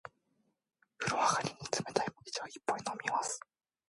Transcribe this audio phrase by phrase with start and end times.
[1.03, 3.39] お風呂上がりに、冷たい麦茶を一杯飲みます。